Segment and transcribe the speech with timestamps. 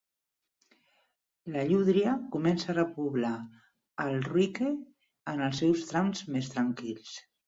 [1.55, 3.33] La llúdria comença a repoblar
[4.05, 4.71] el Wreake
[5.35, 7.13] en els seus trams més tranquils.